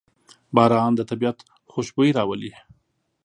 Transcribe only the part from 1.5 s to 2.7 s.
خوشبويي راولي.